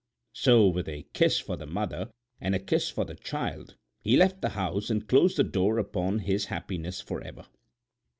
So, 0.33 0.67
with 0.67 0.89
a 0.89 1.05
kiss 1.13 1.37
for 1.37 1.57
the 1.57 1.67
mother 1.67 2.09
and 2.39 2.55
a 2.55 2.59
kiss 2.59 2.89
for 2.89 3.05
the 3.05 3.13
child, 3.13 3.75
he 4.01 4.17
left 4.17 4.41
the 4.41 4.49
house 4.57 4.89
and 4.89 5.07
closed 5.07 5.37
the 5.37 5.43
door 5.43 5.77
upon 5.77 6.17
his 6.25 6.45
happiness 6.45 6.99
forever. 7.01 7.45